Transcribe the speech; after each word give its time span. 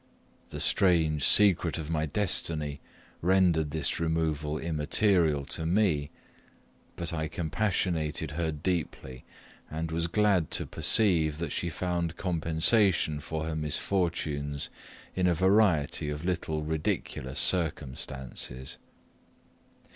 The 0.49 0.59
strange 0.59 1.27
secret 1.27 1.77
of 1.77 1.91
my 1.91 2.07
destiny 2.07 2.81
rendered 3.21 3.69
this 3.69 3.99
removal 3.99 4.57
immaterial 4.57 5.45
to 5.53 5.63
me; 5.67 6.09
but 6.95 7.13
I 7.13 7.27
compassionated 7.27 8.31
her 8.31 8.51
deeply, 8.51 9.25
and 9.69 9.91
was 9.91 10.07
glad 10.07 10.49
to 10.57 10.65
perceive 10.65 11.37
that 11.37 11.51
she 11.51 11.69
found 11.69 12.17
compensation 12.17 13.19
for 13.19 13.43
her 13.43 13.55
misfortunes 13.55 14.71
in 15.13 15.27
a 15.27 15.35
variety 15.35 16.09
of 16.09 16.25
little 16.25 16.63
ridiculous 16.63 17.39
circumstances. 17.39 18.79